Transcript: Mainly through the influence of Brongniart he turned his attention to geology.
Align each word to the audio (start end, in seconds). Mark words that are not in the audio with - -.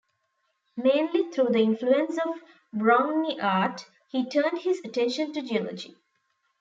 Mainly 0.75 1.29
through 1.29 1.49
the 1.49 1.59
influence 1.59 2.17
of 2.17 2.41
Brongniart 2.73 3.85
he 4.09 4.27
turned 4.27 4.61
his 4.61 4.81
attention 4.83 5.31
to 5.33 5.43
geology. 5.43 5.95